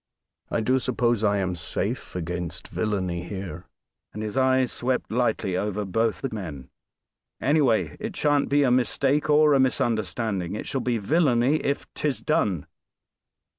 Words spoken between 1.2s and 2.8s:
I am safe against